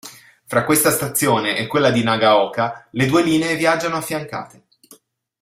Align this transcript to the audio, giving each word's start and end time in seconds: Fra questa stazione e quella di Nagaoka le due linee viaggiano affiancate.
Fra 0.45 0.63
questa 0.65 0.89
stazione 0.89 1.55
e 1.57 1.67
quella 1.67 1.91
di 1.91 2.01
Nagaoka 2.01 2.87
le 2.93 3.05
due 3.05 3.21
linee 3.21 3.55
viaggiano 3.55 3.97
affiancate. 3.97 4.65